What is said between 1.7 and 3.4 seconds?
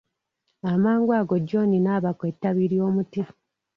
n'abaka ettabi ly'omuti.